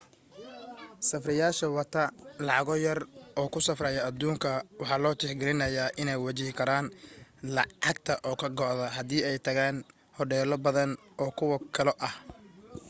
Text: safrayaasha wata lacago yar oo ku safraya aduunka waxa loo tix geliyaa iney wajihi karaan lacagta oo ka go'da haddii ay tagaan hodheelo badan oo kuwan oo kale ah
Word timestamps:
safrayaasha 1.09 1.67
wata 1.77 2.03
lacago 2.47 2.75
yar 2.85 2.99
oo 3.39 3.47
ku 3.53 3.59
safraya 3.67 4.01
aduunka 4.09 4.51
waxa 4.81 4.97
loo 5.03 5.15
tix 5.19 5.29
geliyaa 5.41 5.93
iney 6.01 6.17
wajihi 6.25 6.51
karaan 6.59 6.87
lacagta 7.55 8.13
oo 8.27 8.35
ka 8.41 8.47
go'da 8.59 8.85
haddii 8.97 9.23
ay 9.29 9.37
tagaan 9.47 9.77
hodheelo 10.17 10.55
badan 10.65 10.91
oo 11.21 11.31
kuwan 11.37 11.53
oo 11.57 11.65
kale 11.75 11.93
ah 12.07 12.15